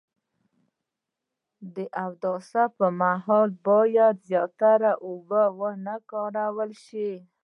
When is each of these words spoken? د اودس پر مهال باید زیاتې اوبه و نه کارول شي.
د 1.75 1.77
اودس 2.03 2.49
پر 2.75 2.89
مهال 3.01 3.49
باید 3.67 4.15
زیاتې 4.27 4.91
اوبه 5.07 5.43
و 5.57 5.59
نه 5.85 5.95
کارول 6.11 6.71
شي. 6.85 7.09